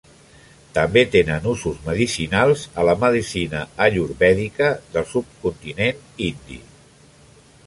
També 0.77 1.01
tenen 1.15 1.45
usos 1.51 1.83
medicinals 1.89 2.65
a 2.83 2.87
la 2.91 2.97
medicina 3.05 3.63
ayurvèdica 3.89 4.73
del 4.97 5.09
subcontinent 5.15 6.05
indi. 6.31 6.63